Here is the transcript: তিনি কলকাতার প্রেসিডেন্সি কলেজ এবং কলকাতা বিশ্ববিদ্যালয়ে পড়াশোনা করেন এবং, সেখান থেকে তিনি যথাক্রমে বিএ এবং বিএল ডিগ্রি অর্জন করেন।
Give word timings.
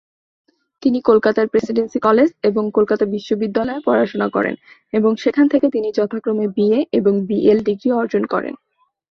তিনি 0.83 0.99
কলকাতার 1.01 1.47
প্রেসিডেন্সি 1.47 1.99
কলেজ 1.99 2.29
এবং 2.43 2.63
কলকাতা 2.77 3.05
বিশ্ববিদ্যালয়ে 3.07 3.85
পড়াশোনা 3.85 4.27
করেন 4.29 4.55
এবং, 4.93 5.11
সেখান 5.23 5.45
থেকে 5.47 5.67
তিনি 5.69 5.87
যথাক্রমে 5.97 6.45
বিএ 6.57 6.79
এবং 6.99 7.13
বিএল 7.29 7.59
ডিগ্রি 7.67 7.89
অর্জন 7.93 8.23
করেন। 8.33 8.53